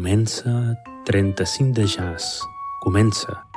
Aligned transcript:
Comença 0.00 0.78
35 1.04 1.72
de 1.74 1.84
jazz. 1.84 2.40
Comença. 2.80 3.49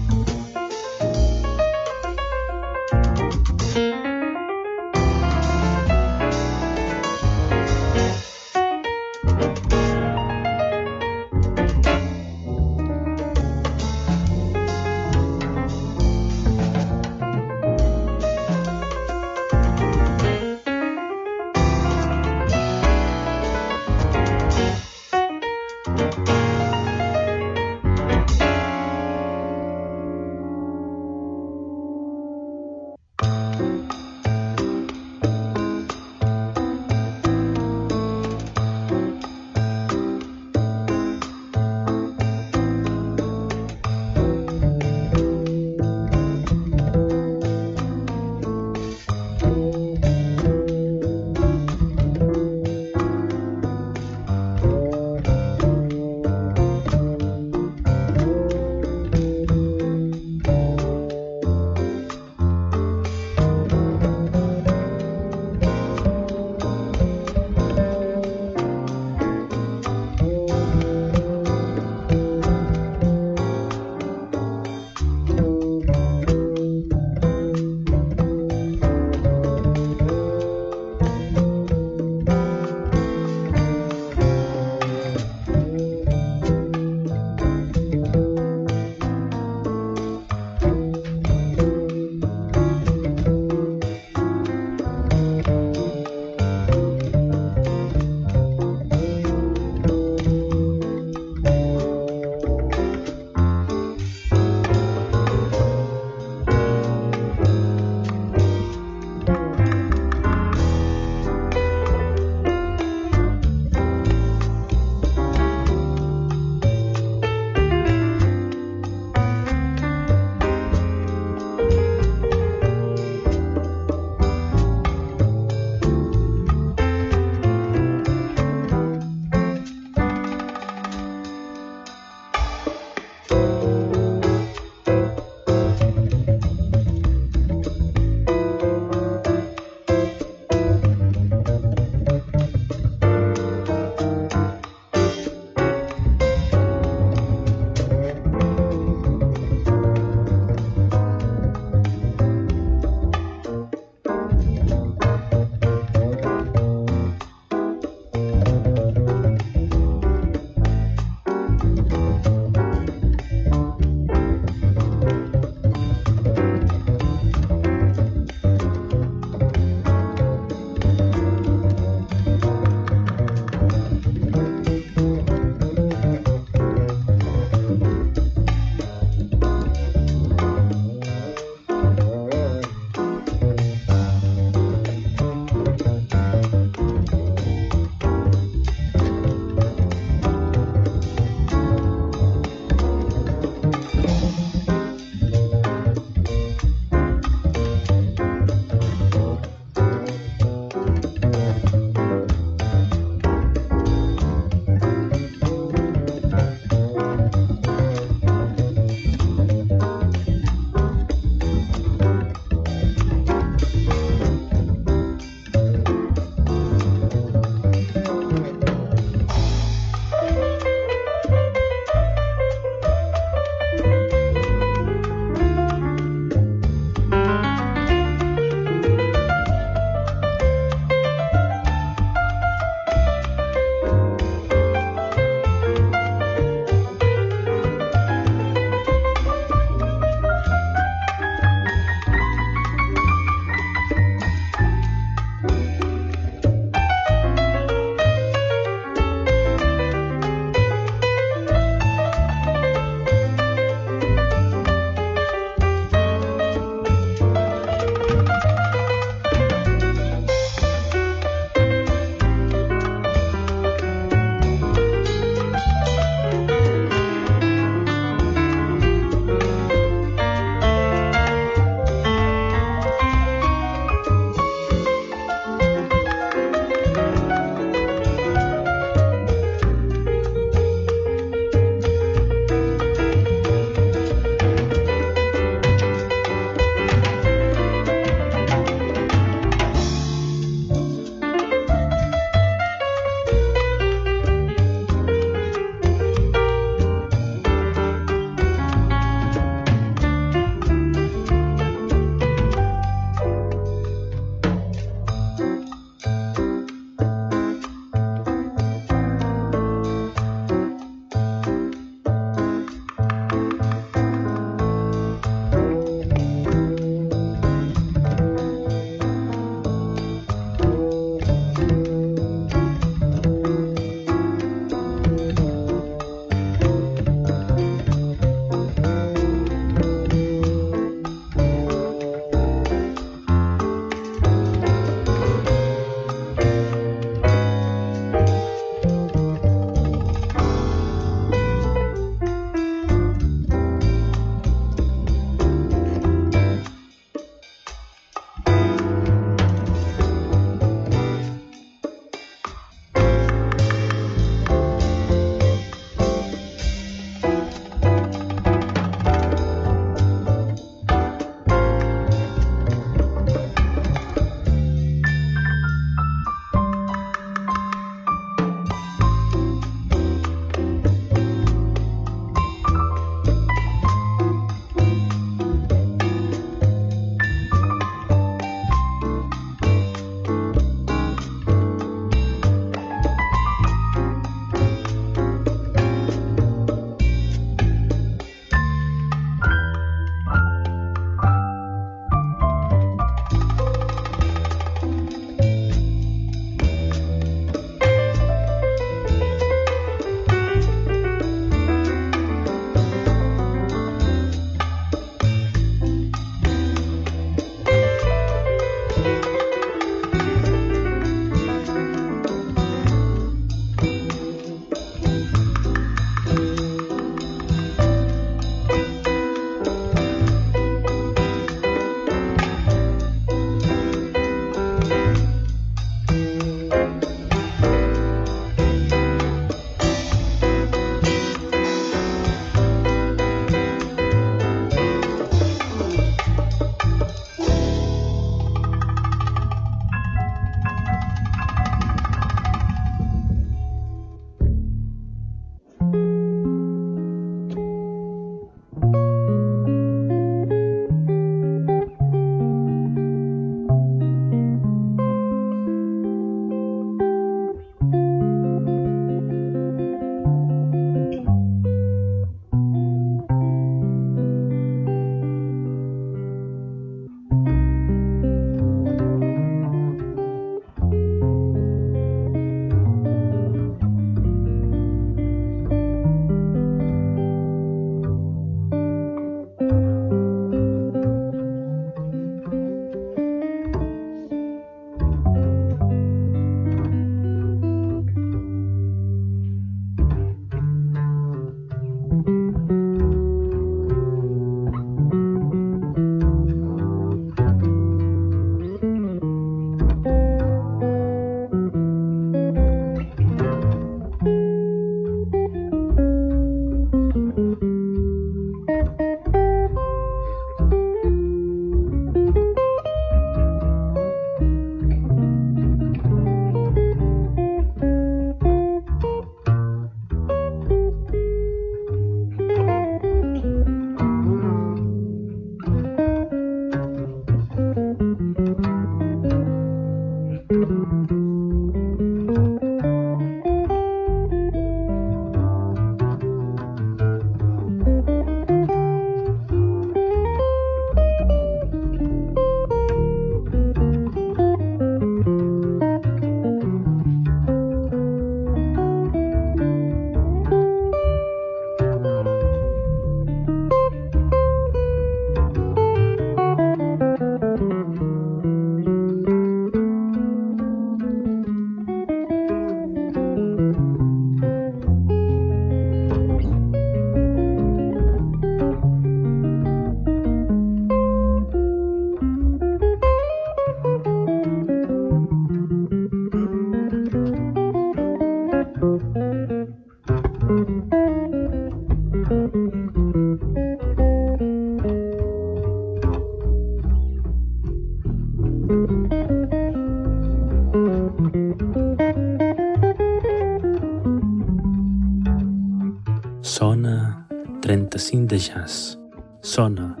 35 598.21 598.27
de 598.27 598.37
jazz. 598.37 598.97
Sona. 599.41 600.00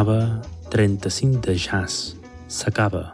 S'acaba 0.00 0.40
35 0.70 1.40
de 1.44 1.54
jazz. 1.54 2.16
S'acaba. 2.48 3.04